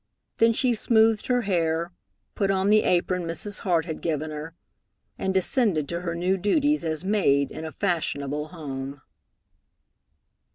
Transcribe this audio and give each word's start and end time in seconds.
Then 0.39 0.51
she 0.51 0.73
smoothed 0.73 1.27
her 1.27 1.41
hair, 1.43 1.91
put 2.33 2.49
on 2.49 2.71
the 2.71 2.81
apron 2.81 3.21
Mrs. 3.21 3.59
Hart 3.59 3.85
had 3.85 4.01
given 4.01 4.31
her, 4.31 4.55
and 5.19 5.31
descended 5.31 5.87
to 5.89 5.99
her 6.01 6.15
new 6.15 6.37
duties 6.37 6.83
as 6.83 7.05
maid 7.05 7.51
in 7.51 7.65
a 7.65 7.71
fashionable 7.71 8.47
home. 8.47 9.03